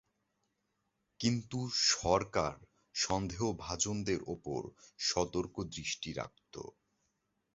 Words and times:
কিন্তু 1.19 1.59
সরকার 1.91 2.55
সন্দেহভাজনদের 2.95 4.19
ওপর 4.33 4.61
সতর্ক 5.05 5.55
দৃষ্টি 5.75 6.09
রাখত। 6.13 6.55